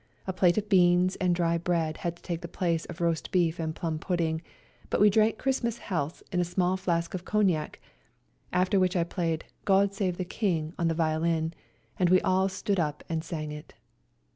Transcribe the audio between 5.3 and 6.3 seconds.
Christmas healths